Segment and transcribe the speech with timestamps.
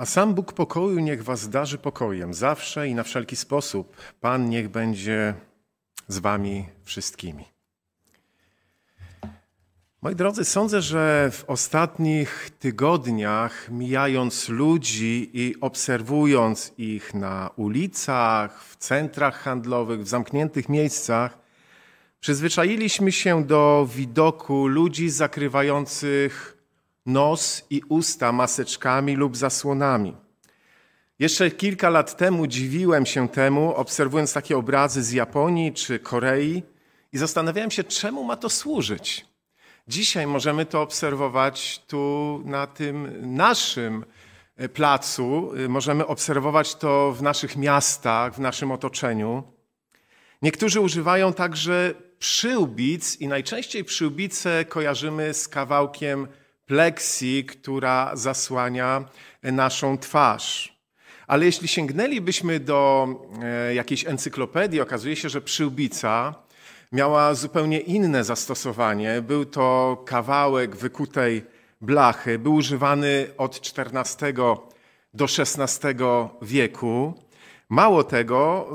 [0.00, 3.96] A sam Bóg pokoju niech was darzy pokojem, zawsze i na wszelki sposób.
[4.20, 5.34] Pan niech będzie
[6.08, 7.44] z wami wszystkimi.
[10.02, 18.76] Moi drodzy, sądzę, że w ostatnich tygodniach, mijając ludzi i obserwując ich na ulicach, w
[18.76, 21.38] centrach handlowych, w zamkniętych miejscach,
[22.20, 26.59] przyzwyczailiśmy się do widoku ludzi zakrywających
[27.06, 30.16] nos i usta maseczkami lub zasłonami.
[31.18, 36.62] Jeszcze kilka lat temu dziwiłem się temu, obserwując takie obrazy z Japonii czy Korei
[37.12, 39.26] i zastanawiałem się, czemu ma to służyć.
[39.88, 44.04] Dzisiaj możemy to obserwować tu na tym naszym
[44.56, 49.42] e, placu, e, możemy obserwować to w naszych miastach, w naszym otoczeniu.
[50.42, 56.28] Niektórzy używają także przyłbic i najczęściej przyłbice kojarzymy z kawałkiem
[56.70, 59.04] pleksji, która zasłania
[59.42, 60.76] naszą twarz.
[61.26, 63.08] Ale jeśli sięgnęlibyśmy do
[63.42, 66.34] e, jakiejś encyklopedii, okazuje się, że przyłbica
[66.92, 69.22] miała zupełnie inne zastosowanie.
[69.22, 71.44] Był to kawałek wykutej
[71.80, 74.32] blachy, był używany od XIV
[75.14, 75.94] do XVI
[76.42, 77.14] wieku.
[77.70, 78.68] Mało tego,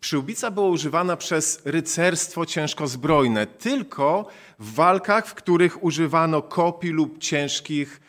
[0.00, 4.26] przyłbica była używana przez rycerstwo ciężkozbrojne tylko
[4.58, 8.00] w walkach, w których używano kopii lub ciężkich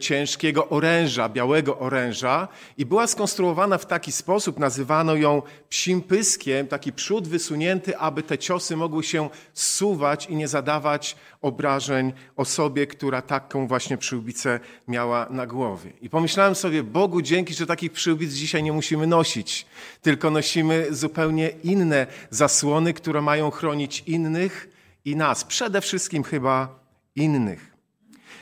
[0.00, 6.92] ciężkiego oręża, białego oręża i była skonstruowana w taki sposób, nazywano ją psim pyskiem, taki
[6.92, 13.66] przód wysunięty, aby te ciosy mogły się zsuwać i nie zadawać obrażeń osobie, która taką
[13.66, 15.92] właśnie przyłbicę miała na głowie.
[16.00, 19.66] I pomyślałem sobie, Bogu dzięki, że takich przyłbic dzisiaj nie musimy nosić,
[20.02, 24.68] tylko nosimy zupełnie inne zasłony, które mają chronić innych
[25.04, 26.80] i nas, przede wszystkim chyba
[27.16, 27.73] innych.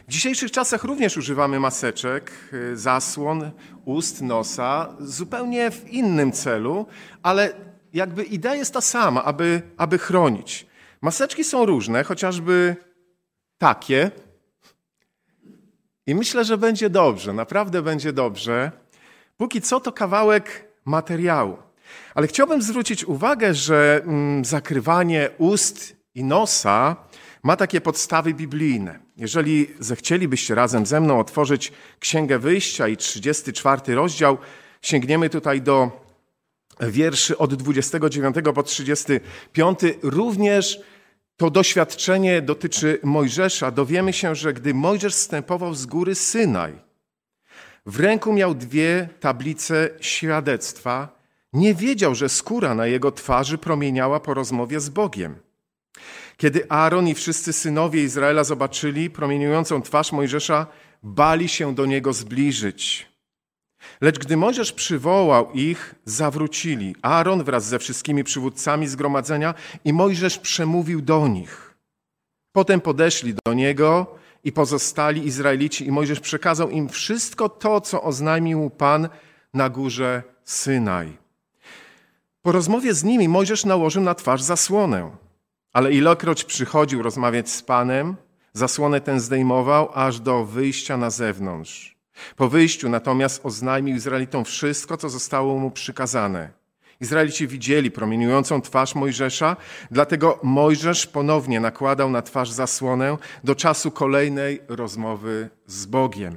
[0.08, 3.50] W dzisiejszych czasach również używamy maseczek, y, zasłon,
[3.84, 6.86] ust, nosa, zupełnie w innym celu,
[7.22, 7.52] ale
[7.92, 10.66] jakby idea jest ta sama, aby, aby chronić.
[11.00, 12.76] Maseczki są różne, chociażby
[13.58, 14.10] takie.
[16.06, 18.72] I myślę, że będzie dobrze, naprawdę będzie dobrze.
[19.36, 21.56] Póki co to kawałek materiału.
[22.14, 26.96] Ale chciałbym zwrócić uwagę, że mm, zakrywanie ust i nosa
[27.42, 28.98] ma takie podstawy biblijne.
[29.16, 34.38] Jeżeli zechcielibyście razem ze mną otworzyć Księgę Wyjścia i 34 rozdział,
[34.82, 36.06] sięgniemy tutaj do
[36.80, 39.78] wierszy od 29 po 35.
[40.02, 40.80] Również
[41.36, 43.70] to doświadczenie dotyczy Mojżesza.
[43.70, 46.72] Dowiemy się, że gdy Mojżesz wstępował z góry Synaj,
[47.86, 54.34] w ręku miał dwie tablice świadectwa, nie wiedział, że skóra na jego twarzy promieniała po
[54.34, 55.36] rozmowie z Bogiem.
[56.42, 60.66] Kiedy Aaron i wszyscy synowie Izraela zobaczyli promieniującą twarz Mojżesza,
[61.02, 63.08] bali się do niego zbliżyć.
[64.00, 66.96] Lecz gdy Mojżesz przywołał ich, zawrócili.
[67.02, 69.54] Aaron wraz ze wszystkimi przywódcami zgromadzenia
[69.84, 71.74] i Mojżesz przemówił do nich.
[72.52, 74.14] Potem podeszli do niego
[74.44, 79.08] i pozostali Izraelici i Mojżesz przekazał im wszystko to, co oznajmił Pan
[79.54, 81.18] na górze Synaj.
[82.42, 85.22] Po rozmowie z nimi Mojżesz nałożył na twarz zasłonę.
[85.72, 88.16] Ale ilokroć przychodził rozmawiać z Panem,
[88.52, 91.96] zasłonę tę zdejmował aż do wyjścia na zewnątrz.
[92.36, 96.50] Po wyjściu natomiast oznajmił Izraelitom wszystko, co zostało mu przykazane.
[97.00, 99.56] Izraelici widzieli promieniującą twarz Mojżesza,
[99.90, 106.36] dlatego Mojżesz ponownie nakładał na twarz zasłonę do czasu kolejnej rozmowy z Bogiem.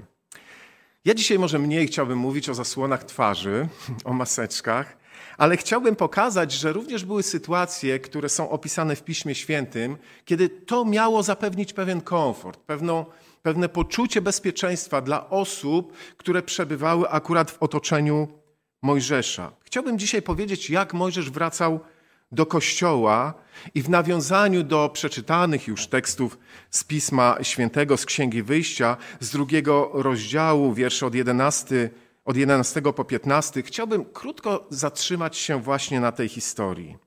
[1.06, 3.67] Ja dzisiaj może mniej chciałbym mówić o zasłonach twarzy,
[4.06, 4.97] o maseczkach,
[5.38, 10.85] ale chciałbym pokazać, że również były sytuacje, które są opisane w Piśmie Świętym, kiedy to
[10.85, 13.06] miało zapewnić pewien komfort, pewną,
[13.41, 18.28] pewne poczucie bezpieczeństwa dla osób, które przebywały akurat w otoczeniu
[18.81, 19.51] Mojżesza.
[19.63, 21.79] Chciałbym dzisiaj powiedzieć, jak Mojżesz wracał
[22.31, 23.34] do kościoła
[23.75, 26.38] i w nawiązaniu do przeczytanych już tekstów
[26.69, 31.90] z Pisma Świętego, z Księgi Wyjścia, z drugiego rozdziału, wiersze od 11
[32.25, 36.97] od 11 po 15, chciałbym krótko zatrzymać się właśnie na tej historii.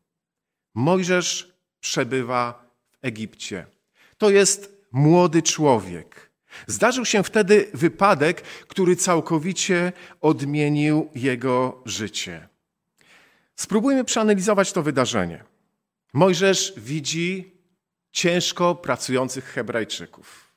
[0.75, 3.67] Mojżesz przebywa w Egipcie.
[4.19, 6.31] To jest młody człowiek.
[6.67, 12.49] Zdarzył się wtedy wypadek, który całkowicie odmienił jego życie.
[13.57, 15.45] Spróbujmy przeanalizować to wydarzenie.
[16.13, 17.57] Mojżesz widzi
[18.13, 20.48] ciężko pracujących Hebrajczyków.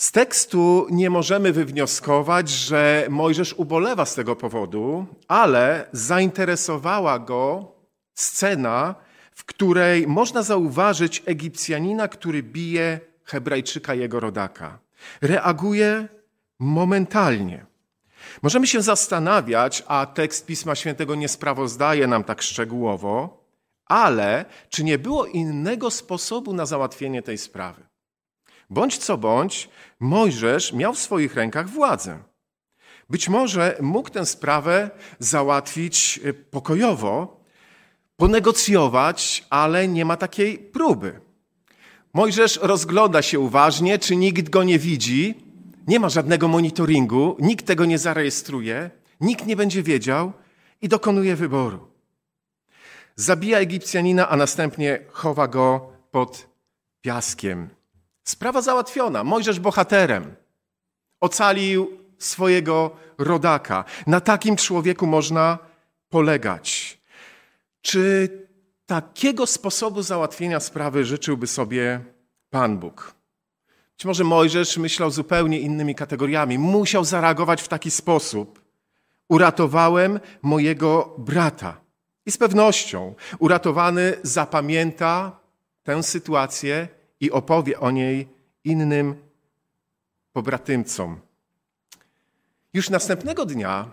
[0.00, 7.72] Z tekstu nie możemy wywnioskować, że Mojżesz ubolewa z tego powodu, ale zainteresowała go
[8.14, 8.94] scena,
[9.32, 14.78] w której można zauważyć Egipcjanina, który bije Hebrajczyka, jego rodaka.
[15.22, 16.08] Reaguje
[16.58, 17.66] momentalnie.
[18.42, 23.44] Możemy się zastanawiać, a tekst Pisma Świętego nie sprawozdaje nam tak szczegółowo,
[23.86, 27.89] ale czy nie było innego sposobu na załatwienie tej sprawy?
[28.70, 29.68] Bądź co bądź,
[30.00, 32.18] Mojżesz miał w swoich rękach władzę.
[33.10, 37.40] Być może mógł tę sprawę załatwić e, pokojowo,
[38.16, 41.20] ponegocjować, ale nie ma takiej próby.
[42.12, 45.34] Mojżesz rozgląda się uważnie, czy nikt go nie widzi.
[45.86, 48.90] Nie ma żadnego monitoringu, nikt tego nie zarejestruje,
[49.20, 50.32] nikt nie będzie wiedział
[50.82, 51.88] i dokonuje wyboru.
[53.16, 56.48] Zabija Egipcjanina, a następnie chowa go pod
[57.00, 57.79] piaskiem.
[58.30, 59.24] Sprawa załatwiona.
[59.24, 60.34] Mojżesz bohaterem.
[61.20, 63.84] Ocalił swojego rodaka.
[64.06, 65.58] Na takim człowieku można
[66.08, 66.98] polegać.
[67.82, 68.28] Czy
[68.86, 72.00] takiego sposobu załatwienia sprawy życzyłby sobie
[72.50, 73.14] Pan Bóg?
[73.96, 76.58] Być może Mojżesz myślał zupełnie innymi kategoriami.
[76.58, 78.60] Musiał zareagować w taki sposób.
[79.28, 81.80] Uratowałem mojego brata.
[82.26, 85.40] I z pewnością uratowany zapamięta
[85.82, 88.28] tę sytuację i opowie o niej
[88.64, 89.14] innym
[90.32, 91.20] pobratymcom.
[92.74, 93.90] Już następnego dnia,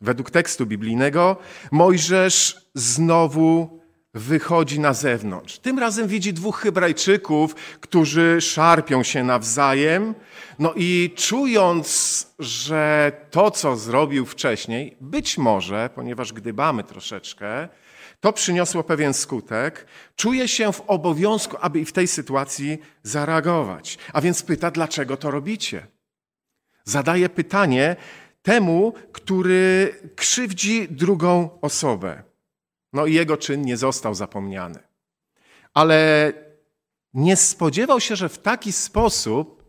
[0.00, 1.36] według tekstu biblijnego,
[1.70, 3.82] Mojżesz znowu
[4.14, 5.58] wychodzi na zewnątrz.
[5.58, 10.14] Tym razem widzi dwóch Hebrajczyków, którzy szarpią się nawzajem.
[10.58, 17.68] No i czując, że to, co zrobił wcześniej, być może, ponieważ gdybamy troszeczkę,
[18.22, 19.86] to przyniosło pewien skutek,
[20.16, 23.98] czuje się w obowiązku, aby w tej sytuacji zareagować.
[24.12, 25.86] A więc pyta, dlaczego to robicie?
[26.84, 27.96] Zadaje pytanie
[28.42, 32.22] temu, który krzywdzi drugą osobę.
[32.92, 34.78] No i jego czyn nie został zapomniany.
[35.74, 36.32] Ale
[37.14, 39.64] nie spodziewał się, że w taki sposób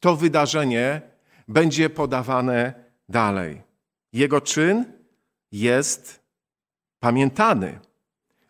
[0.00, 1.02] to wydarzenie
[1.48, 2.74] będzie podawane
[3.08, 3.62] dalej.
[4.12, 4.92] Jego czyn
[5.52, 6.20] jest
[7.00, 7.87] pamiętany.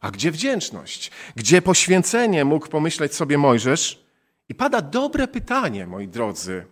[0.00, 1.10] A gdzie wdzięczność?
[1.36, 4.04] Gdzie poświęcenie mógł pomyśleć sobie Mojżesz?
[4.48, 6.66] I pada dobre pytanie, moi drodzy.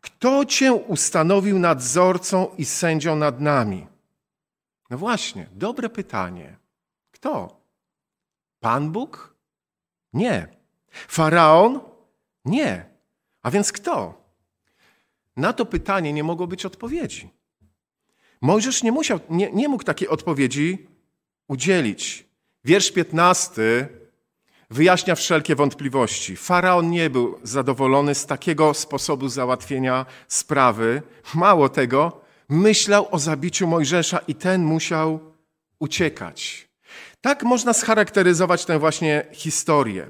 [0.00, 3.86] Kto cię ustanowił nadzorcą i sędzią nad nami?
[4.90, 6.56] No właśnie, dobre pytanie.
[7.10, 7.60] Kto?
[8.60, 9.34] Pan Bóg?
[10.12, 10.48] Nie.
[10.90, 11.80] Faraon?
[12.44, 12.84] Nie.
[13.42, 14.24] A więc kto?
[15.36, 17.30] Na to pytanie nie mogło być odpowiedzi.
[18.40, 20.88] Mojżesz nie, musiał, nie, nie mógł takiej odpowiedzi
[21.48, 22.29] udzielić.
[22.64, 23.88] Wiersz 15
[24.70, 26.36] wyjaśnia wszelkie wątpliwości.
[26.36, 31.02] Faraon nie był zadowolony z takiego sposobu załatwienia sprawy.
[31.34, 35.20] Mało tego, myślał o zabiciu Mojżesza i ten musiał
[35.78, 36.68] uciekać.
[37.20, 40.06] Tak można scharakteryzować tę właśnie historię.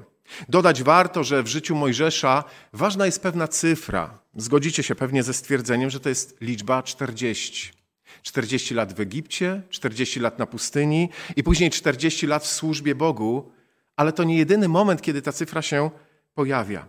[0.49, 2.43] Dodać warto, że w życiu Mojżesza
[2.73, 4.19] ważna jest pewna cyfra.
[4.35, 7.80] Zgodzicie się pewnie ze stwierdzeniem, że to jest liczba 40.
[8.21, 13.51] 40 lat w Egipcie, 40 lat na pustyni i później 40 lat w służbie Bogu,
[13.95, 15.89] ale to nie jedyny moment, kiedy ta cyfra się
[16.33, 16.87] pojawia.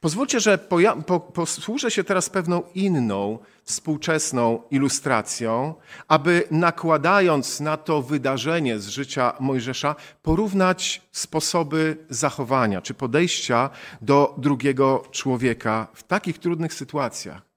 [0.00, 0.58] Pozwólcie, że
[1.06, 5.74] po posłużę się teraz pewną inną, współczesną ilustracją,
[6.08, 13.70] aby nakładając na to wydarzenie z życia Mojżesza, porównać sposoby zachowania czy podejścia
[14.02, 17.51] do drugiego człowieka w takich trudnych sytuacjach.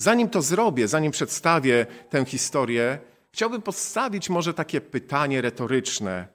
[0.00, 2.98] Zanim to zrobię, zanim przedstawię tę historię,
[3.32, 6.28] chciałbym postawić może takie pytanie retoryczne.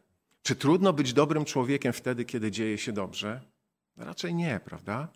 [0.44, 3.42] Czy trudno być dobrym człowiekiem wtedy, kiedy dzieje się dobrze?
[3.98, 5.08] Raczej nie, prawda?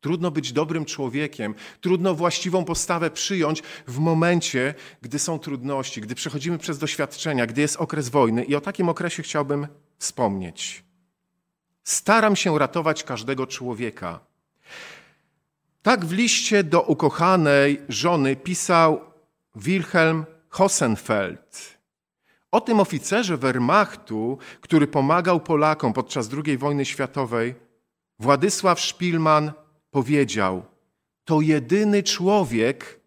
[0.00, 6.58] Trudno być dobrym człowiekiem, trudno właściwą postawę przyjąć w momencie, gdy są trudności, gdy przechodzimy
[6.58, 8.44] przez doświadczenia, gdy jest okres wojny.
[8.44, 9.66] I o takim okresie chciałbym
[9.98, 10.84] wspomnieć.
[11.84, 14.27] Staram się ratować każdego człowieka.
[15.88, 19.00] Tak w liście do ukochanej żony pisał
[19.56, 21.78] Wilhelm Hossenfeld.
[22.50, 27.54] O tym oficerze Wehrmachtu, który pomagał Polakom podczas II wojny światowej,
[28.18, 29.52] Władysław Szpilman
[29.90, 30.62] powiedział:
[31.24, 33.00] To jedyny człowiek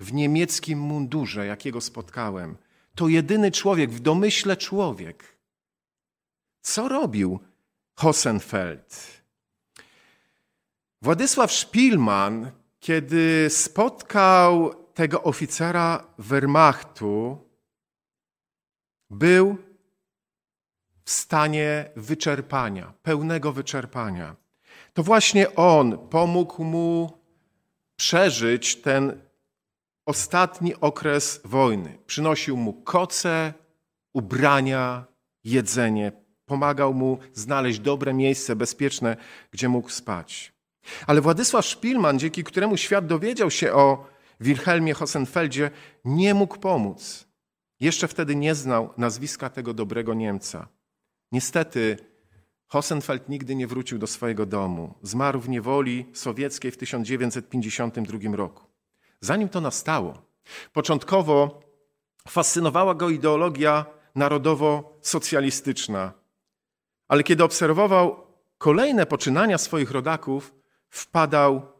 [0.00, 2.56] w niemieckim mundurze, jakiego spotkałem.
[2.94, 5.38] To jedyny człowiek, w domyśle człowiek.
[6.62, 7.40] Co robił
[7.94, 9.21] Hossenfeld?
[11.02, 17.38] Władysław Szpilman, kiedy spotkał tego oficera Wehrmachtu,
[19.10, 19.56] był
[21.04, 24.36] w stanie wyczerpania, pełnego wyczerpania.
[24.92, 27.18] To właśnie on pomógł mu
[27.96, 29.20] przeżyć ten
[30.06, 31.98] ostatni okres wojny.
[32.06, 33.54] Przynosił mu koce,
[34.12, 35.04] ubrania,
[35.44, 36.12] jedzenie.
[36.46, 39.16] Pomagał mu znaleźć dobre miejsce, bezpieczne,
[39.50, 40.51] gdzie mógł spać.
[41.06, 44.06] Ale Władysław Szpilman, dzięki któremu świat dowiedział się o
[44.40, 45.70] Wilhelmie Hosenfeldzie
[46.04, 47.28] nie mógł pomóc.
[47.80, 50.68] Jeszcze wtedy nie znał nazwiska tego dobrego Niemca.
[51.32, 51.96] Niestety
[52.66, 54.94] Hosenfeld nigdy nie wrócił do swojego domu.
[55.02, 58.64] Zmarł w niewoli sowieckiej w 1952 roku.
[59.20, 60.22] Zanim to nastało,
[60.72, 61.60] początkowo
[62.28, 66.12] fascynowała go ideologia narodowo-socjalistyczna.
[67.08, 68.26] Ale kiedy obserwował
[68.58, 70.54] kolejne poczynania swoich rodaków,
[70.92, 71.72] wpadał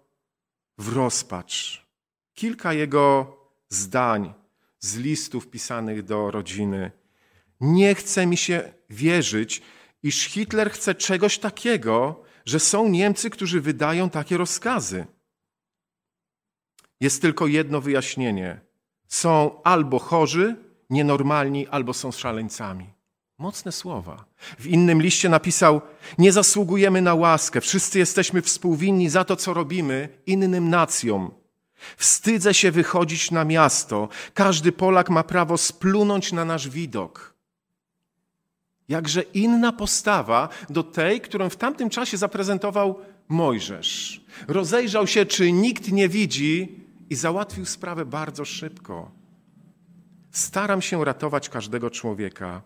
[0.79, 1.87] w rozpacz.
[2.35, 3.37] Kilka jego
[3.69, 4.35] zdań
[4.81, 6.91] z listów pisanych do rodziny.
[7.61, 9.63] Nie chce mi się wierzyć,
[10.03, 15.07] iż Hitler chce czegoś takiego, że są Niemcy, którzy wydają takie rozkazy.
[17.01, 18.61] Jest tylko jedno wyjaśnienie.
[19.09, 20.57] Są albo chorzy,
[20.91, 22.95] nienormalni, albo są szaleńcami.
[23.39, 24.25] Mocne słowa.
[24.59, 25.81] W innym liście napisał:
[26.19, 31.31] Nie zasługujemy na łaskę, wszyscy jesteśmy współwinni za to, co robimy innym nacjom.
[31.97, 34.09] Wstydzę się wychodzić na miasto.
[34.35, 37.35] Każdy Polak ma prawo splunąć na nasz widok.
[38.89, 44.25] Jakże inna postawa do tej, którą w tamtym czasie zaprezentował Mojżesz.
[44.49, 49.11] Rozejrzał się, czy nikt nie widzi i załatwił sprawę bardzo szybko.
[50.31, 52.63] Staram się ratować każdego człowieka.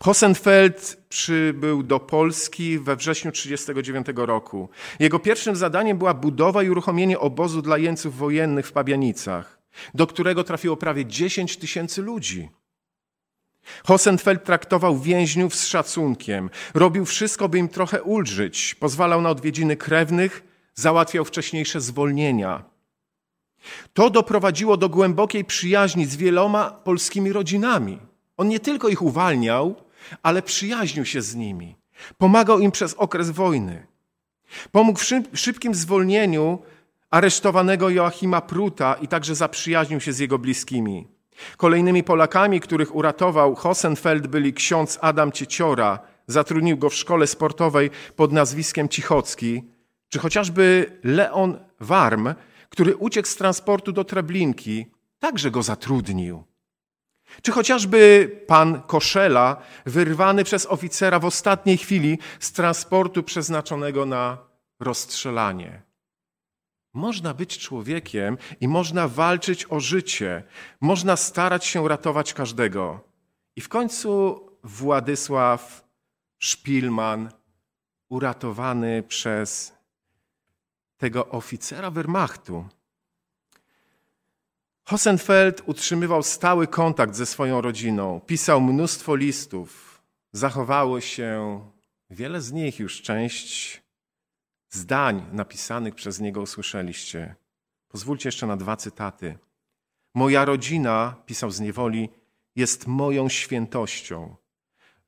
[0.00, 4.68] Hosenfeld przybył do Polski we wrześniu 1939 roku.
[5.00, 9.58] Jego pierwszym zadaniem była budowa i uruchomienie obozu dla jeńców wojennych w Pabianicach,
[9.94, 12.48] do którego trafiło prawie 10 tysięcy ludzi.
[13.84, 20.44] Hosenfeld traktował więźniów z szacunkiem, robił wszystko, by im trochę ulżyć, pozwalał na odwiedziny krewnych,
[20.74, 22.64] załatwiał wcześniejsze zwolnienia.
[23.94, 27.98] To doprowadziło do głębokiej przyjaźni z wieloma polskimi rodzinami.
[28.36, 29.74] On nie tylko ich uwalniał,
[30.22, 31.76] ale przyjaźnił się z nimi.
[32.18, 33.86] Pomagał im przez okres wojny.
[34.72, 35.00] Pomógł
[35.32, 36.58] w szybkim zwolnieniu
[37.10, 41.08] aresztowanego Joachima Pruta i także zaprzyjaźnił się z jego bliskimi.
[41.56, 48.32] Kolejnymi Polakami, których uratował Hosenfeld, byli ksiądz Adam Cieciora, zatrudnił go w szkole sportowej pod
[48.32, 49.62] nazwiskiem Cichocki,
[50.08, 52.34] czy chociażby Leon Warm,
[52.68, 54.86] który uciekł z transportu do Treblinki,
[55.18, 56.44] także go zatrudnił.
[57.42, 59.56] Czy chociażby pan Koszela,
[59.86, 64.38] wyrwany przez oficera w ostatniej chwili z transportu przeznaczonego na
[64.80, 65.82] rozstrzelanie.
[66.94, 70.42] Można być człowiekiem i można walczyć o życie,
[70.80, 73.00] można starać się ratować każdego.
[73.56, 75.88] I w końcu Władysław
[76.38, 77.30] Szpilman,
[78.08, 79.74] uratowany przez
[80.96, 82.68] tego oficera Wehrmachtu,
[84.88, 90.02] Hosenfeld utrzymywał stały kontakt ze swoją rodziną, pisał mnóstwo listów.
[90.32, 91.60] Zachowało się
[92.10, 93.82] wiele z nich, już część
[94.70, 97.34] zdań napisanych przez niego usłyszeliście.
[97.88, 99.38] Pozwólcie jeszcze na dwa cytaty.
[100.14, 102.08] Moja rodzina, pisał z niewoli,
[102.56, 104.36] jest moją świętością.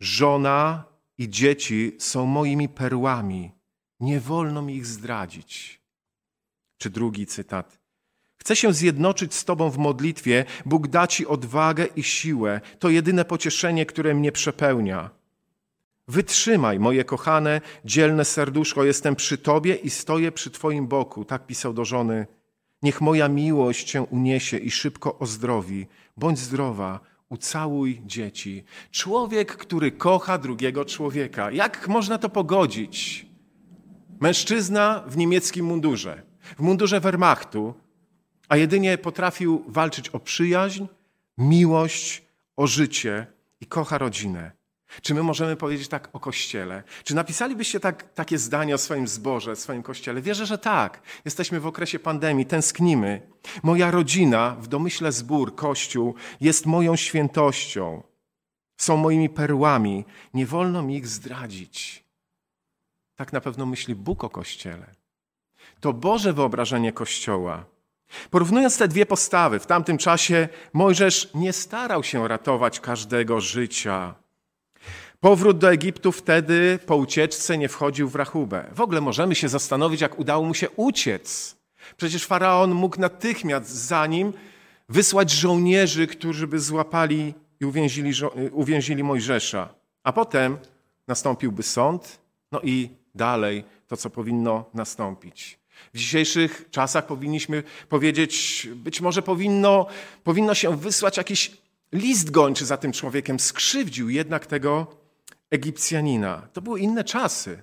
[0.00, 0.84] Żona
[1.18, 3.52] i dzieci są moimi perłami.
[4.00, 5.80] Nie wolno mi ich zdradzić.
[6.78, 7.77] Czy drugi cytat.
[8.38, 10.44] Chcę się zjednoczyć z Tobą w modlitwie.
[10.66, 12.60] Bóg da Ci odwagę i siłę.
[12.78, 15.10] To jedyne pocieszenie, które mnie przepełnia.
[16.08, 21.24] Wytrzymaj, moje kochane, dzielne serduszko, jestem przy Tobie i stoję przy Twoim boku.
[21.24, 22.26] Tak pisał do żony.
[22.82, 25.86] Niech moja miłość Cię uniesie i szybko ozdrowi.
[26.16, 28.64] Bądź zdrowa, ucałuj dzieci.
[28.90, 31.50] Człowiek, który kocha drugiego człowieka.
[31.50, 33.26] Jak można to pogodzić?
[34.20, 36.22] Mężczyzna w niemieckim mundurze,
[36.56, 37.74] w mundurze Wehrmachtu,
[38.48, 40.86] a jedynie potrafił walczyć o przyjaźń,
[41.38, 42.22] miłość,
[42.56, 43.26] o życie
[43.60, 44.58] i kocha rodzinę.
[45.02, 46.82] Czy my możemy powiedzieć tak o Kościele?
[47.04, 50.22] Czy napisalibyście tak, takie zdanie o swoim zborze, swoim Kościele?
[50.22, 51.02] Wierzę, że tak.
[51.24, 53.22] Jesteśmy w okresie pandemii, tęsknimy.
[53.62, 58.02] Moja rodzina, w domyśle zbór, Kościół, jest moją świętością.
[58.76, 60.04] Są moimi perłami.
[60.34, 62.04] Nie wolno mi ich zdradzić.
[63.16, 64.94] Tak na pewno myśli Bóg o Kościele.
[65.80, 67.64] To Boże wyobrażenie Kościoła.
[68.30, 74.14] Porównując te dwie postawy, w tamtym czasie Mojżesz nie starał się ratować każdego życia.
[75.20, 78.64] Powrót do Egiptu wtedy po ucieczce nie wchodził w rachubę.
[78.74, 81.56] W ogóle możemy się zastanowić, jak udało mu się uciec.
[81.96, 84.32] Przecież faraon mógł natychmiast za nim
[84.88, 88.12] wysłać żołnierzy, którzy by złapali i uwięzili,
[88.52, 89.68] uwięzili Mojżesza.
[90.02, 90.58] A potem
[91.06, 92.20] nastąpiłby sąd,
[92.52, 95.58] no i dalej to, co powinno nastąpić.
[95.94, 99.86] W dzisiejszych czasach powinniśmy powiedzieć, być może powinno,
[100.24, 101.56] powinno się wysłać jakiś
[101.92, 103.40] list gończy za tym człowiekiem.
[103.40, 104.86] Skrzywdził jednak tego
[105.50, 106.48] Egipcjanina.
[106.52, 107.62] To były inne czasy,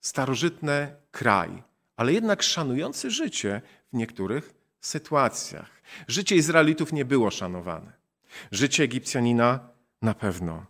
[0.00, 1.62] starożytny kraj,
[1.96, 5.70] ale jednak szanujący życie w niektórych sytuacjach.
[6.08, 7.92] Życie Izraelitów nie było szanowane.
[8.52, 9.60] Życie Egipcjanina
[10.02, 10.66] na pewno.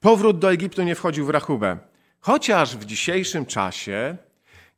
[0.00, 1.78] Powrót do Egiptu nie wchodził w rachubę.
[2.20, 4.16] Chociaż w dzisiejszym czasie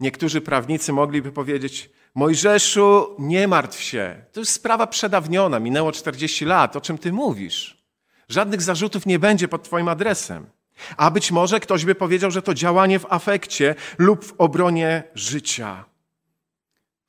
[0.00, 6.76] niektórzy prawnicy mogliby powiedzieć: Mojżeszu, nie martw się, to jest sprawa przedawniona, minęło 40 lat,
[6.76, 7.84] o czym ty mówisz?
[8.28, 10.46] Żadnych zarzutów nie będzie pod twoim adresem.
[10.96, 15.84] A być może ktoś by powiedział, że to działanie w afekcie lub w obronie życia.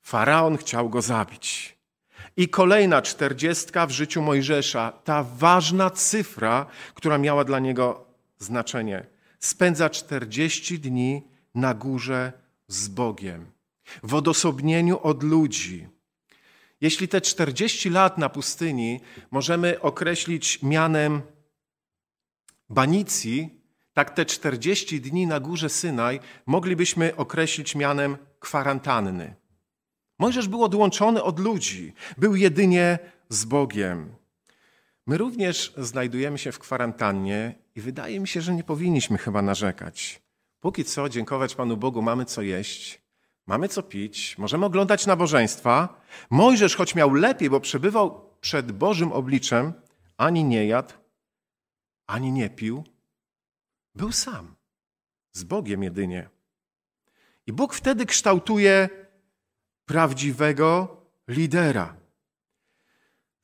[0.02, 1.76] Faraon chciał go zabić.
[2.36, 8.04] I kolejna czterdziestka w życiu Mojżesza, ta ważna cyfra, która miała dla niego
[8.38, 9.06] znaczenie.
[9.38, 11.22] Spędza czterdzieści dni
[11.54, 12.32] na górze
[12.74, 13.46] z Bogiem,
[14.02, 15.88] w odosobnieniu od ludzi.
[16.80, 19.00] Jeśli te czterdzieści lat na pustyni
[19.30, 21.22] możemy określić mianem
[22.68, 23.62] banicji,
[23.92, 29.34] tak te czterdzieści dni na górze Synaj moglibyśmy określić mianem kwarantanny.
[30.18, 32.98] Mojżesz był odłączony od ludzi, był jedynie
[33.28, 34.14] z Bogiem.
[35.06, 40.21] My również znajdujemy się w kwarantannie i wydaje mi się, że nie powinniśmy chyba narzekać.
[40.62, 43.02] Póki co, dziękować Panu Bogu, mamy co jeść,
[43.46, 46.00] mamy co pić, możemy oglądać nabożeństwa.
[46.30, 49.72] Mojżesz, choć miał lepiej, bo przebywał przed Bożym obliczem,
[50.16, 50.94] ani nie jadł,
[52.06, 52.84] ani nie pił,
[53.94, 54.54] był sam,
[55.32, 56.28] z Bogiem jedynie.
[57.46, 58.88] I Bóg wtedy kształtuje
[59.84, 60.96] prawdziwego
[61.28, 62.01] lidera.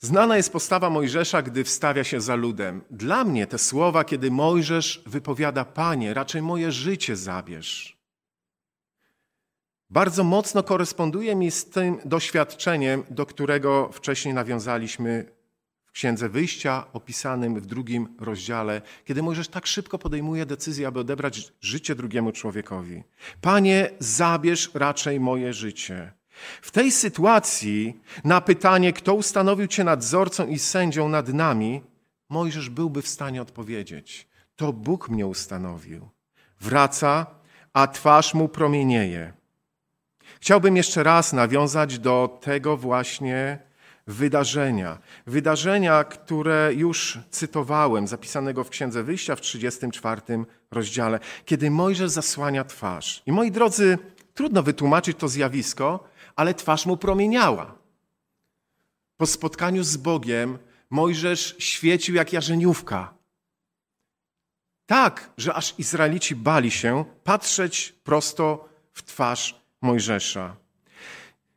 [0.00, 2.82] Znana jest postawa Mojżesza, gdy wstawia się za ludem.
[2.90, 7.98] Dla mnie te słowa, kiedy Mojżesz wypowiada: Panie, raczej moje życie zabierz.
[9.90, 15.32] Bardzo mocno koresponduje mi z tym doświadczeniem, do którego wcześniej nawiązaliśmy
[15.84, 21.52] w Księdze Wyjścia, opisanym w drugim rozdziale, kiedy Mojżesz tak szybko podejmuje decyzję, aby odebrać
[21.60, 23.02] życie drugiemu człowiekowi.
[23.40, 26.17] Panie, zabierz raczej moje życie.
[26.62, 31.82] W tej sytuacji na pytanie, kto ustanowił cię nadzorcą i sędzią nad nami,
[32.28, 36.08] Mojżesz byłby w stanie odpowiedzieć: To Bóg mnie ustanowił.
[36.60, 37.26] Wraca,
[37.72, 39.32] a twarz mu promienieje.
[40.40, 43.58] Chciałbym jeszcze raz nawiązać do tego właśnie
[44.06, 44.98] wydarzenia.
[45.26, 50.22] Wydarzenia, które już cytowałem, zapisanego w Księdze Wyjścia w 34
[50.70, 53.22] rozdziale, kiedy Mojżesz zasłania twarz.
[53.26, 53.98] I moi drodzy,
[54.34, 56.04] trudno wytłumaczyć to zjawisko,
[56.38, 57.74] ale twarz mu promieniała.
[59.16, 60.58] Po spotkaniu z Bogiem
[60.90, 63.14] Mojżesz świecił jak jarzeniówka.
[64.86, 70.56] Tak, że aż Izraelici bali się patrzeć prosto w twarz Mojżesza.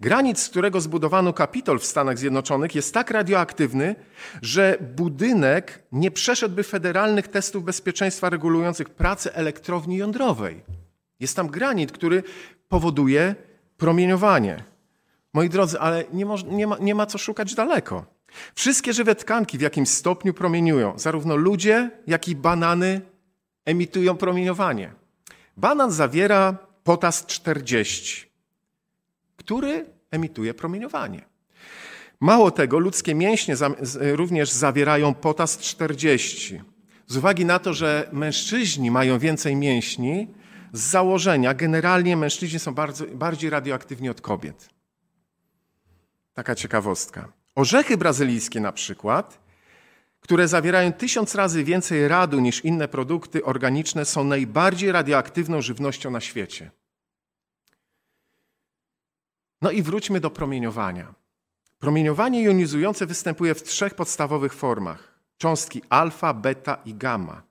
[0.00, 3.94] Granic, z którego zbudowano Kapitol w Stanach Zjednoczonych, jest tak radioaktywny,
[4.42, 10.62] że budynek nie przeszedłby federalnych testów bezpieczeństwa regulujących pracę elektrowni jądrowej.
[11.20, 12.22] Jest tam granit, który
[12.68, 13.34] powoduje
[13.76, 14.64] promieniowanie.
[15.32, 18.04] Moi drodzy, ale nie, nie, ma, nie ma co szukać daleko.
[18.54, 20.98] Wszystkie żywe tkanki w jakimś stopniu promieniują.
[20.98, 23.00] Zarówno ludzie, jak i banany
[23.64, 24.92] emitują promieniowanie.
[25.56, 28.30] Banan zawiera potas 40,
[29.36, 31.22] który emituje promieniowanie.
[32.20, 33.54] Mało tego, ludzkie mięśnie
[34.12, 36.60] również zawierają potas 40.
[37.06, 40.28] Z uwagi na to, że mężczyźni mają więcej mięśni,
[40.76, 44.68] z założenia generalnie mężczyźni są bardzo, bardziej radioaktywni od kobiet.
[46.34, 47.32] taka ciekawostka.
[47.54, 49.40] Orzechy brazylijskie na przykład,
[50.20, 56.20] które zawierają tysiąc razy więcej radu niż inne produkty organiczne, są najbardziej radioaktywną żywnością na
[56.20, 56.70] świecie.
[59.62, 61.14] No i wróćmy do promieniowania.
[61.78, 67.45] Promieniowanie jonizujące występuje w trzech podstawowych formach: cząstki alfa, beta i gamma.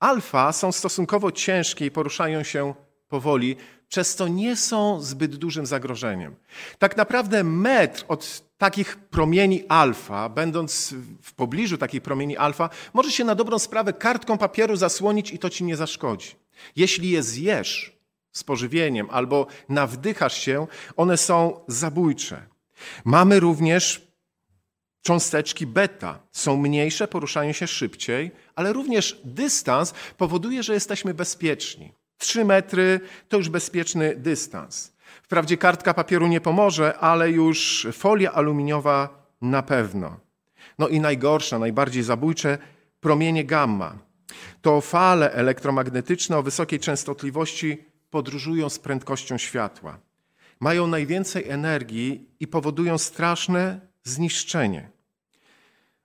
[0.00, 2.74] Alfa są stosunkowo ciężkie i poruszają się
[3.08, 3.56] powoli,
[3.88, 6.36] przez co nie są zbyt dużym zagrożeniem.
[6.78, 13.24] Tak naprawdę metr od takich promieni alfa, będąc w pobliżu takich promieni alfa, może się
[13.24, 16.36] na dobrą sprawę kartką papieru zasłonić i to ci nie zaszkodzi.
[16.76, 17.98] Jeśli je zjesz
[18.32, 22.46] z pożywieniem albo nawdychasz się, one są zabójcze.
[23.04, 24.07] Mamy również
[25.02, 26.18] cząsteczki beta.
[26.32, 31.92] Są mniejsze, poruszają się szybciej, ale również dystans powoduje, że jesteśmy bezpieczni.
[32.18, 34.92] Trzy metry to już bezpieczny dystans.
[35.22, 40.20] Wprawdzie kartka papieru nie pomoże, ale już folia aluminiowa na pewno.
[40.78, 42.58] No i najgorsze, najbardziej zabójcze
[43.00, 43.98] promienie gamma.
[44.62, 49.98] To fale elektromagnetyczne o wysokiej częstotliwości podróżują z prędkością światła.
[50.60, 54.90] Mają najwięcej energii i powodują straszne zniszczenie.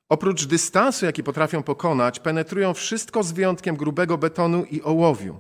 [0.10, 5.40] Oprócz dystansu, jaki potrafią pokonać, penetrują wszystko z wyjątkiem grubego betonu i ołowiu.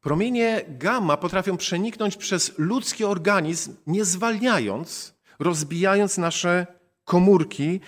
[0.00, 6.66] Promienie gamma potrafią przeniknąć przez ludzki organizm, nie zwalniając, rozbijając nasze
[7.04, 7.80] komórki,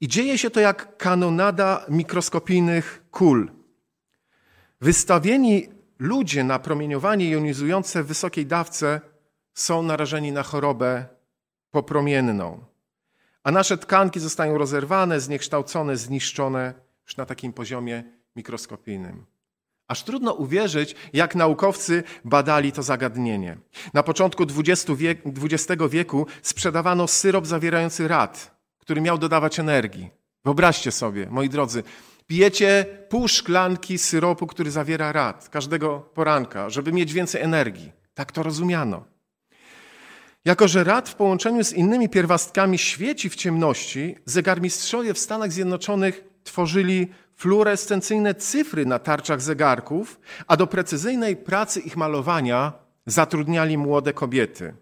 [0.00, 3.50] i dzieje się to jak kanonada mikroskopijnych kul.
[4.80, 9.00] Wystawieni ludzie na promieniowanie jonizujące w wysokiej dawce
[9.54, 11.06] są narażeni na chorobę
[11.70, 12.64] popromienną,
[13.44, 16.74] a nasze tkanki zostają rozerwane, zniekształcone, zniszczone
[17.06, 18.04] już na takim poziomie
[18.36, 19.26] mikroskopijnym.
[19.88, 23.56] Aż trudno uwierzyć, jak naukowcy badali to zagadnienie.
[23.94, 30.10] Na początku XX wieku sprzedawano syrop zawierający rad, który miał dodawać energii.
[30.44, 31.82] Wyobraźcie sobie, moi drodzy,
[32.26, 37.92] pijecie pół szklanki syropu, który zawiera rad każdego poranka, żeby mieć więcej energii.
[38.14, 39.13] Tak to rozumiano.
[40.44, 46.24] Jako, że rad w połączeniu z innymi pierwiastkami świeci w ciemności, zegarmistrzowie w Stanach Zjednoczonych
[46.44, 52.72] tworzyli fluorescencyjne cyfry na tarczach zegarków, a do precyzyjnej pracy ich malowania
[53.06, 54.74] zatrudniali młode kobiety.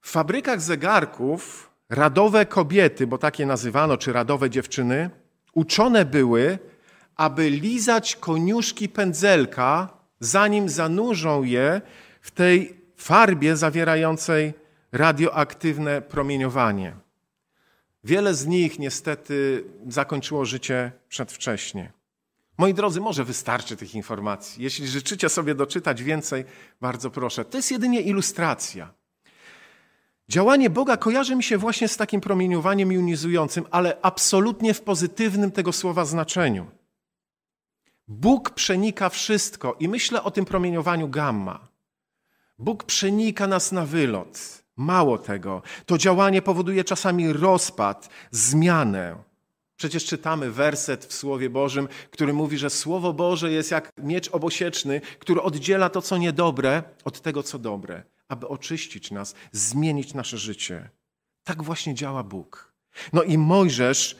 [0.00, 5.10] W fabrykach zegarków radowe kobiety, bo takie nazywano, czy radowe dziewczyny,
[5.52, 6.58] uczone były,
[7.16, 9.88] aby lizać koniuszki pędzelka,
[10.20, 11.80] zanim zanurzą je
[12.20, 14.54] w tej farbie zawierającej
[14.92, 16.96] radioaktywne promieniowanie.
[18.04, 21.92] Wiele z nich niestety zakończyło życie przedwcześnie.
[22.58, 24.64] Moi drodzy, może wystarczy tych informacji.
[24.64, 26.44] Jeśli życzycie sobie doczytać więcej,
[26.80, 27.44] bardzo proszę.
[27.44, 28.94] To jest jedynie ilustracja.
[30.28, 35.72] Działanie Boga kojarzy mi się właśnie z takim promieniowaniem jonizującym, ale absolutnie w pozytywnym tego
[35.72, 36.66] słowa znaczeniu.
[38.08, 41.68] Bóg przenika wszystko i myślę o tym promieniowaniu gamma.
[42.58, 44.62] Bóg przenika nas na wylot.
[44.76, 49.16] Mało tego, to działanie powoduje czasami rozpad, zmianę.
[49.76, 55.00] Przecież czytamy werset w Słowie Bożym, który mówi, że Słowo Boże jest jak miecz obosieczny,
[55.18, 60.90] który oddziela to, co niedobre, od tego, co dobre, aby oczyścić nas, zmienić nasze życie.
[61.44, 62.74] Tak właśnie działa Bóg.
[63.12, 64.16] No i Mojżesz,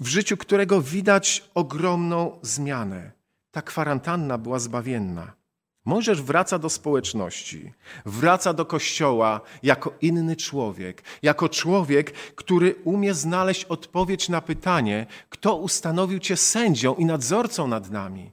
[0.00, 3.12] w życiu którego widać ogromną zmianę.
[3.50, 5.43] Ta kwarantanna była zbawienna.
[5.84, 7.72] Mojżesz wraca do społeczności,
[8.04, 15.56] wraca do kościoła jako inny człowiek, jako człowiek, który umie znaleźć odpowiedź na pytanie, kto
[15.56, 18.32] ustanowił cię sędzią i nadzorcą nad nami.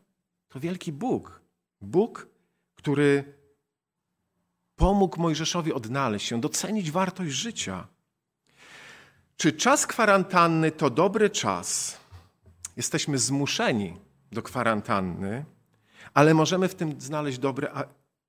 [0.49, 1.41] To wielki Bóg.
[1.81, 2.27] Bóg,
[2.75, 3.33] który
[4.75, 7.87] pomógł Mojżeszowi odnaleźć się, docenić wartość życia.
[9.37, 11.97] Czy czas kwarantanny to dobry czas?
[12.77, 13.97] Jesteśmy zmuszeni
[14.31, 15.45] do kwarantanny
[16.13, 17.71] ale możemy w tym znaleźć dobre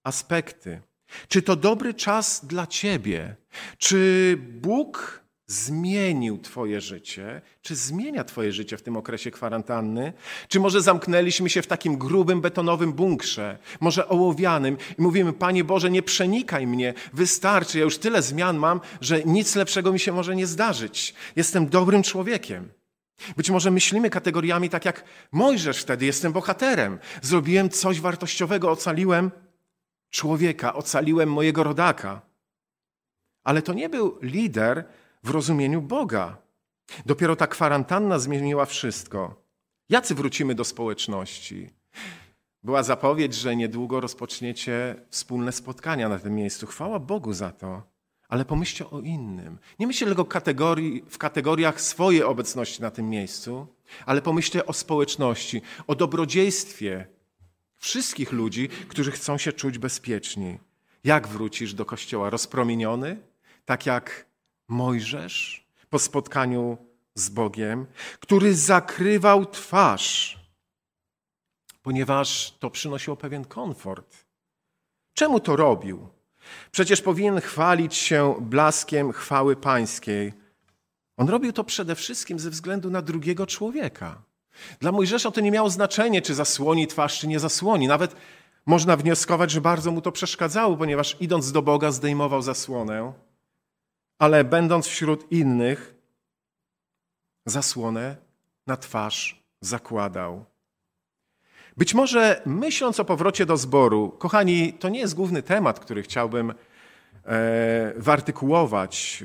[0.05, 0.81] aspekty.
[1.29, 3.37] Czy to dobry czas dla Ciebie?
[3.79, 7.42] Czy Bóg zmienił Twoje życie?
[7.62, 10.12] Czy zmienia Twoje życie w tym okresie kwarantanny?
[10.49, 15.90] Czy może zamknęliśmy się w takim grubym, betonowym bunkrze, może ołowianym i mówimy, Panie Boże,
[15.90, 20.37] nie przenikaj mnie, wystarczy, ja już tyle zmian mam, że nic lepszego mi się może
[20.37, 21.14] nie zdarzyć.
[21.37, 22.68] Jestem dobrym człowiekiem.
[23.37, 26.98] Być może myślimy kategoriami tak jak Mojżesz wtedy, jestem bohaterem.
[27.22, 29.31] Zrobiłem coś wartościowego, ocaliłem
[30.11, 32.20] człowieka, ocaliłem mojego rodaka.
[33.44, 34.85] Ale to nie był lider
[35.22, 36.37] w rozumieniu Boga.
[37.07, 39.42] Dopiero ta kwarantanna zmieniła wszystko.
[39.88, 41.70] Jacy wrócimy do społeczności?
[42.62, 46.66] Była zapowiedź, że niedługo rozpoczniecie wspólne spotkania na tym miejscu.
[46.66, 47.91] Chwała Bogu za to.
[48.33, 49.59] Ale pomyślcie o innym.
[49.79, 53.66] Nie myślcie tylko kategorii, w kategoriach swojej obecności na tym miejscu,
[54.07, 57.07] ale pomyślcie o społeczności, o dobrodziejstwie
[57.77, 60.59] wszystkich ludzi, którzy chcą się czuć bezpieczni.
[61.05, 62.31] Jak wrócisz do kościoła?
[62.31, 63.21] Rozpromieniony?
[63.64, 64.27] Tak jak
[64.68, 66.79] Mojżesz po spotkaniu
[67.14, 67.87] z Bogiem,
[68.21, 70.40] który zakrywał twarz,
[71.83, 74.25] ponieważ to przynosiło pewien komfort.
[75.14, 76.09] Czemu to robił?
[76.71, 80.33] Przecież powinien chwalić się blaskiem chwały pańskiej.
[81.17, 84.23] On robił to przede wszystkim ze względu na drugiego człowieka.
[84.81, 87.88] Dla Mojżesza to nie miało znaczenia, czy zasłoni twarz, czy nie zasłoni.
[87.88, 88.17] Nawet
[88.67, 93.12] można wnioskować, że bardzo mu to przeszkadzało, ponieważ idąc do Boga zdejmował zasłonę,
[94.19, 95.95] ale będąc wśród innych,
[97.47, 98.17] zasłonę
[98.67, 100.45] na twarz zakładał.
[101.76, 106.50] Być może myśląc o powrocie do zboru, kochani, to nie jest główny temat, który chciałbym
[106.50, 106.54] e,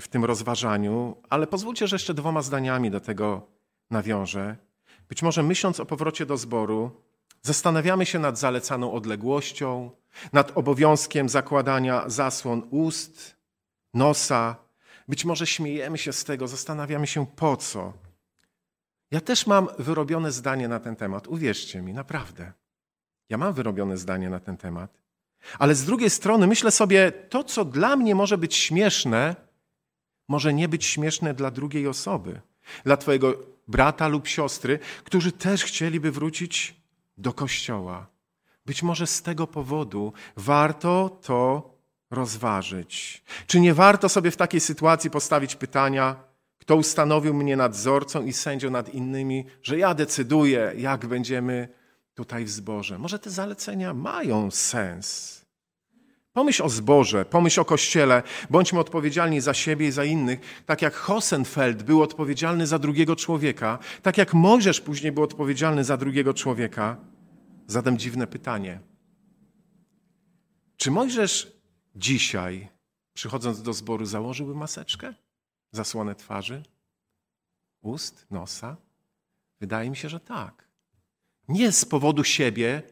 [0.02, 3.42] w tym rozważaniu, ale pozwólcie, że jeszcze dwoma zdaniami do tego
[3.92, 4.56] nawiążę.
[5.10, 6.92] Być może myśląc o powrocie do zboru,
[7.42, 9.92] zastanawiamy się nad zalecaną odległością,
[10.34, 13.36] nad obowiązkiem zakładania zasłon ust,
[13.94, 14.56] nosa.
[15.08, 18.07] Być może śmiejemy się z tego, zastanawiamy się po co.
[19.12, 22.54] Ja też mam wyrobione zdanie na ten temat, uwierzcie mi, naprawdę.
[23.30, 25.02] Ja mam wyrobione zdanie na ten temat.
[25.60, 29.36] Ale z drugiej strony myślę sobie, to co dla mnie może być śmieszne,
[30.28, 32.42] może nie być śmieszne dla drugiej osoby,
[32.84, 33.34] dla Twojego
[33.68, 36.76] brata lub siostry, którzy też chcieliby wrócić
[37.18, 38.08] do kościoła.
[38.66, 41.74] Być może z tego powodu warto to
[42.12, 43.24] rozważyć.
[43.48, 46.16] Czy nie warto sobie w takiej sytuacji postawić pytania,
[46.68, 51.68] kto ustanowił mnie nadzorcą i sędzią nad innymi, że ja decyduję, jak będziemy
[52.14, 53.00] tutaj w zborze.
[53.00, 55.42] Może te zalecenia mają sens.
[56.34, 60.94] Pomyśl o zborze, pomyśl o kościele, bądźmy odpowiedzialni za siebie i za innych, tak jak
[60.94, 66.98] Hosenfeld był odpowiedzialny za drugiego człowieka, tak jak Mojżesz później był odpowiedzialny za drugiego człowieka.
[67.68, 68.80] Zadam dziwne pytanie.
[70.78, 71.52] Czy Mojżesz
[71.96, 72.70] dzisiaj,
[73.14, 75.14] przychodząc do zboru, założyłby maseczkę?
[75.72, 76.64] Zasłonę twarzy?
[77.82, 78.26] Ust?
[78.32, 78.78] Nosa?
[79.60, 80.68] Wydaje mi się, że tak.
[81.48, 82.84] Nie z powodu siebie,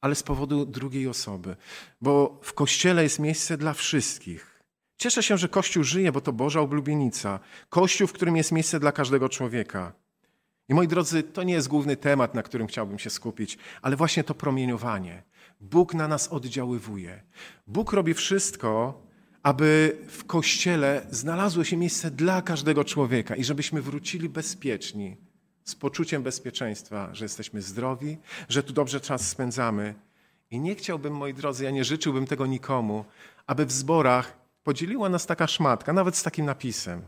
[0.00, 1.56] ale z powodu drugiej osoby.
[2.00, 4.62] Bo w kościele jest miejsce dla wszystkich.
[4.96, 7.40] Cieszę się, że Kościół żyje, bo to Boża oblubienica.
[7.68, 9.92] Kościół, w którym jest miejsce dla każdego człowieka.
[10.68, 14.24] I moi drodzy, to nie jest główny temat, na którym chciałbym się skupić, ale właśnie
[14.24, 15.22] to promieniowanie.
[15.60, 17.22] Bóg na nas oddziaływuje.
[17.66, 19.02] Bóg robi wszystko,
[19.44, 25.16] aby w kościele znalazło się miejsce dla każdego człowieka i żebyśmy wrócili bezpieczni,
[25.64, 29.94] z poczuciem bezpieczeństwa, że jesteśmy zdrowi, że tu dobrze czas spędzamy.
[30.50, 33.04] I nie chciałbym, moi drodzy, ja nie życzyłbym tego nikomu,
[33.46, 37.02] aby w zborach podzieliła nas taka szmatka, nawet z takim napisem.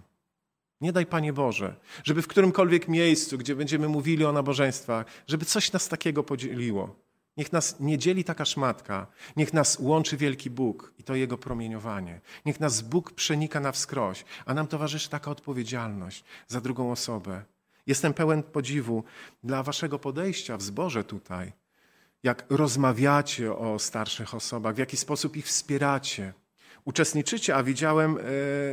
[0.81, 5.72] Nie daj Panie Boże, żeby w którymkolwiek miejscu, gdzie będziemy mówili o nabożeństwach, żeby coś
[5.72, 7.05] nas takiego podzieliło.
[7.37, 9.07] Niech nas nie dzieli taka szmatka.
[9.37, 12.20] Niech nas łączy wielki Bóg i to Jego promieniowanie.
[12.44, 17.42] Niech nas Bóg przenika na wskroś, a nam towarzyszy taka odpowiedzialność za drugą osobę.
[17.87, 19.05] Jestem pełen podziwu
[19.44, 21.53] dla Waszego podejścia w zborze tutaj.
[22.22, 26.33] Jak rozmawiacie o starszych osobach, w jaki sposób ich wspieracie.
[26.87, 28.22] Uczestniczycie, a widziałem e,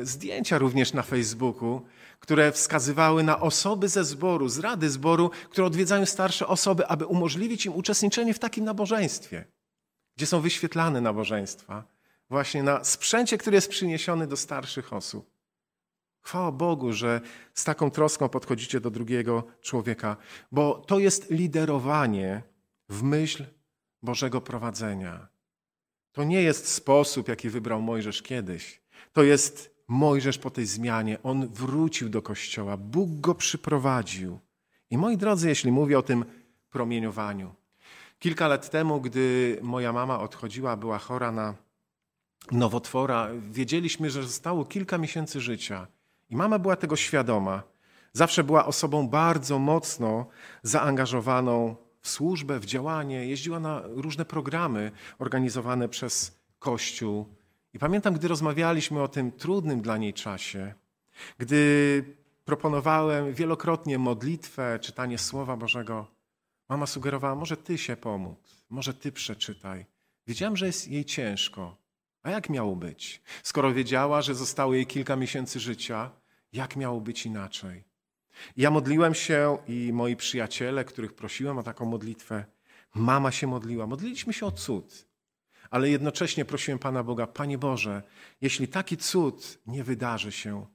[0.05, 1.81] zdjęcia również na Facebooku,
[2.19, 7.65] które wskazywały na osoby ze zboru, z rady zboru, które odwiedzają starsze osoby, aby umożliwić
[7.65, 9.45] im uczestniczenie w takim nabożeństwie,
[10.17, 11.83] gdzie są wyświetlane nabożeństwa,
[12.29, 15.29] właśnie na sprzęcie, który jest przyniesiony do starszych osób.
[16.21, 17.21] Chwała Bogu, że
[17.53, 20.17] z taką troską podchodzicie do drugiego człowieka,
[20.51, 22.43] bo to jest liderowanie
[22.89, 23.45] w myśl
[24.01, 25.32] Bożego prowadzenia.
[26.13, 28.81] To nie jest sposób, jaki wybrał Mojżesz kiedyś.
[29.13, 34.39] To jest Mojżesz po tej zmianie, on wrócił do kościoła, Bóg go przyprowadził.
[34.89, 36.25] I moi drodzy, jeśli mówię o tym
[36.69, 37.55] promieniowaniu,
[38.19, 41.55] kilka lat temu, gdy moja mama odchodziła, była chora na
[42.51, 45.87] nowotwora, wiedzieliśmy, że zostało kilka miesięcy życia.
[46.29, 47.63] I mama była tego świadoma.
[48.13, 50.25] Zawsze była osobą bardzo mocno
[50.63, 53.25] zaangażowaną w służbę, w działanie.
[53.25, 57.35] Jeździła na różne programy organizowane przez Kościół.
[57.73, 60.73] I pamiętam, gdy rozmawialiśmy o tym trudnym dla niej czasie,
[61.37, 62.03] gdy
[62.45, 66.07] proponowałem wielokrotnie modlitwę, czytanie Słowa Bożego,
[66.69, 69.85] mama sugerowała, może ty się pomóc, może ty przeczytaj.
[70.27, 71.77] Wiedziałem, że jest jej ciężko.
[72.23, 73.21] A jak miało być?
[73.43, 76.11] Skoro wiedziała, że zostało jej kilka miesięcy życia,
[76.53, 77.83] jak miało być inaczej?
[78.57, 82.45] Ja modliłem się i moi przyjaciele, których prosiłem o taką modlitwę,
[82.95, 83.87] mama się modliła.
[83.87, 85.05] Modliliśmy się o cud.
[85.73, 88.03] ale jednocześnie prosiłem Pana Boga, Panie Boże,
[88.41, 90.65] jeśli taki cud nie wydarzy się,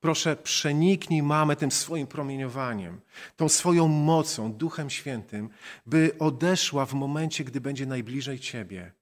[0.00, 3.00] proszę przeniknij mamę tym swoim promieniowaniem,
[3.36, 5.48] tą swoją mocą, Duchem Świętym,
[5.86, 8.92] by odeszła w momencie, gdy będzie najbliżej Ciebie.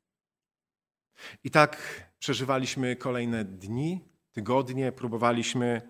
[1.45, 1.77] I tak
[2.19, 4.01] przeżywaliśmy kolejne dni,
[4.33, 5.83] tygodnie, próbowaliśmy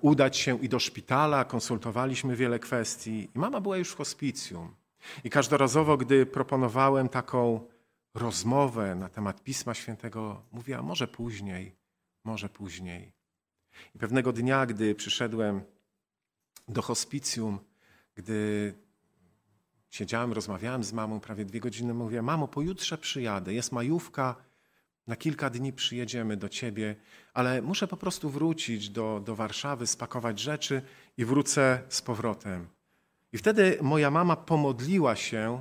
[0.00, 3.30] udać się i do szpitala, konsultowaliśmy wiele kwestii.
[3.34, 4.74] I mama była już w hospicjum.
[5.24, 7.60] I każdorazowo, gdy proponowałem taką
[8.14, 11.76] rozmowę na temat Pisma Świętego, mówiła, może później,
[12.24, 13.12] może później.
[13.94, 15.60] I pewnego dnia, gdy przyszedłem
[16.68, 17.58] do hospicjum,
[18.14, 18.74] gdy
[19.90, 24.36] siedziałem, rozmawiałem z mamą prawie dwie godziny, mówię, mamo, pojutrze przyjadę, jest majówka,
[25.08, 26.96] na kilka dni przyjedziemy do ciebie,
[27.34, 30.82] ale muszę po prostu wrócić do, do Warszawy, spakować rzeczy
[31.16, 32.66] i wrócę z powrotem.
[33.32, 35.60] I wtedy moja mama pomodliła się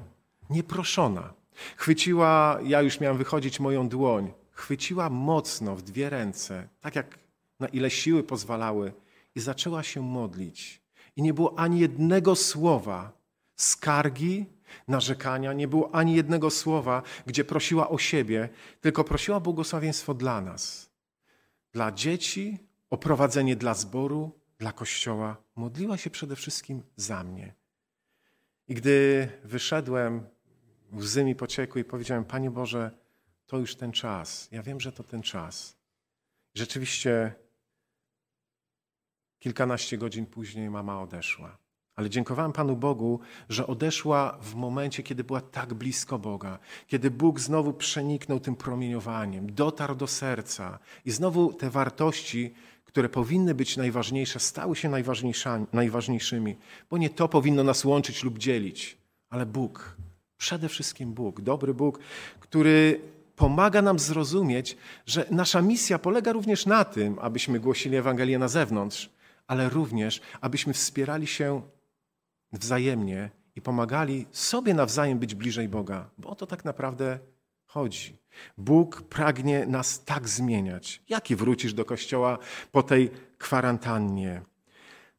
[0.49, 1.33] nieproszona.
[1.75, 7.19] Chwyciła, ja już miałem wychodzić moją dłoń, chwyciła mocno w dwie ręce, tak jak
[7.59, 8.93] na ile siły pozwalały,
[9.35, 10.81] i zaczęła się modlić.
[11.15, 13.11] I nie było ani jednego słowa
[13.55, 14.45] skargi,
[14.87, 18.49] narzekania, nie było ani jednego słowa, gdzie prosiła o siebie,
[18.81, 20.89] tylko prosiła błogosławieństwo dla nas,
[21.71, 25.37] dla dzieci, o prowadzenie dla zboru, dla kościoła.
[25.55, 27.53] Modliła się przede wszystkim za mnie.
[28.67, 30.27] I gdy wyszedłem,
[30.93, 32.91] łzy mi pociekły i powiedziałem: Panie Boże,
[33.45, 34.47] to już ten czas.
[34.51, 35.77] Ja wiem, że to ten czas.
[36.53, 37.33] Rzeczywiście
[39.39, 41.57] kilkanaście godzin później mama odeszła.
[41.97, 47.39] Ale dziękowałem Panu Bogu, że odeszła w momencie, kiedy była tak blisko Boga, kiedy Bóg
[47.39, 52.53] znowu przeniknął tym promieniowaniem, dotarł do serca i znowu te wartości,
[52.85, 54.89] które powinny być najważniejsze, stały się
[55.73, 56.55] najważniejszymi,
[56.89, 58.97] bo nie to powinno nas łączyć lub dzielić,
[59.29, 59.97] ale Bóg,
[60.37, 61.99] przede wszystkim Bóg, dobry Bóg,
[62.39, 63.01] który
[63.35, 69.09] pomaga nam zrozumieć, że nasza misja polega również na tym, abyśmy głosili Ewangelię na zewnątrz,
[69.47, 71.61] ale również, abyśmy wspierali się
[72.53, 77.19] wzajemnie i pomagali sobie nawzajem być bliżej Boga, bo o to tak naprawdę
[77.65, 78.17] chodzi.
[78.57, 81.01] Bóg pragnie nas tak zmieniać.
[81.09, 82.37] Jaki wrócisz do kościoła
[82.71, 84.41] po tej kwarantannie?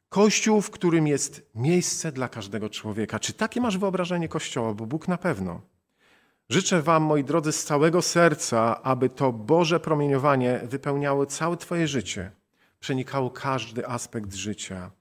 [0.09, 3.19] Kościół, w którym jest miejsce dla każdego człowieka.
[3.19, 4.73] Czy takie masz wyobrażenie kościoła?
[4.73, 5.61] Bo Bóg na pewno.
[6.49, 12.31] Życzę Wam, moi drodzy, z całego serca, aby to Boże promieniowanie wypełniało całe Twoje życie,
[12.79, 14.91] przenikało każdy aspekt życia.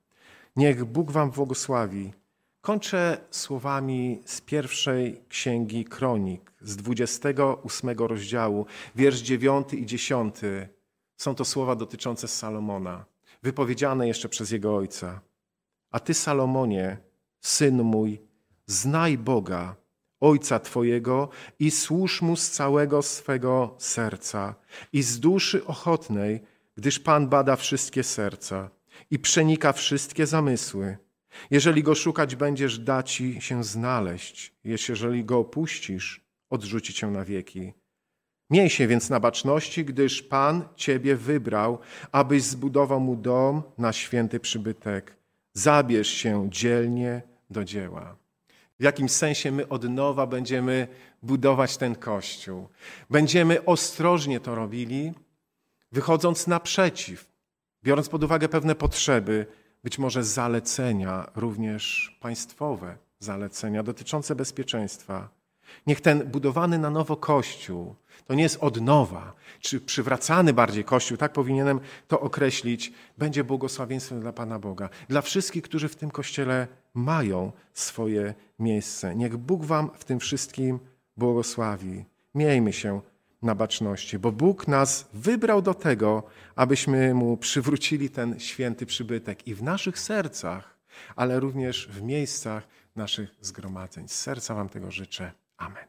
[0.58, 2.12] Niech Bóg Wam błogosławi.
[2.60, 10.34] Kończę słowami z pierwszej księgi Kronik, z 28 rozdziału, wiersz 9 i 10.
[11.16, 13.04] Są to słowa dotyczące Salomona,
[13.42, 15.20] wypowiedziane jeszcze przez jego ojca.
[15.90, 16.98] A ty, Salomonie,
[17.40, 18.20] syn mój,
[18.66, 19.76] znaj Boga,
[20.20, 24.54] ojca twojego, i służ mu z całego swego serca
[24.92, 26.40] i z duszy ochotnej,
[26.76, 28.77] gdyż Pan bada wszystkie serca
[29.10, 30.96] i przenika wszystkie zamysły.
[31.50, 34.52] Jeżeli go szukać będziesz, da ci się znaleźć.
[34.64, 37.72] Jeżeli go opuścisz, odrzuci cię na wieki.
[38.50, 41.78] Miej się więc na baczności, gdyż Pan ciebie wybrał,
[42.12, 45.16] abyś zbudował mu dom na święty przybytek.
[45.52, 48.16] Zabierz się dzielnie do dzieła.
[48.80, 50.88] W jakimś sensie my od nowa będziemy
[51.22, 52.68] budować ten kościół.
[53.10, 55.12] Będziemy ostrożnie to robili,
[55.92, 57.26] wychodząc naprzeciw,
[57.84, 59.46] biorąc pod uwagę pewne potrzeby,
[59.84, 65.28] być może zalecenia, również państwowe zalecenia dotyczące bezpieczeństwa.
[65.86, 67.94] Niech ten budowany na nowo Kościół,
[68.26, 74.20] to nie jest od nowa, czy przywracany bardziej Kościół, tak powinienem to określić, będzie błogosławieństwem
[74.20, 74.88] dla Pana Boga.
[75.08, 79.16] Dla wszystkich, którzy w tym Kościele mają swoje miejsce.
[79.16, 80.78] Niech Bóg Wam w tym wszystkim
[81.16, 82.04] błogosławi.
[82.34, 83.00] Miejmy się
[83.42, 86.22] na baczności, bo Bóg nas wybrał do tego,
[86.56, 90.78] abyśmy Mu przywrócili ten święty przybytek i w naszych sercach,
[91.16, 94.08] ale również w miejscach naszych zgromadzeń.
[94.08, 95.32] Z serca Wam tego życzę.
[95.56, 95.88] Amen.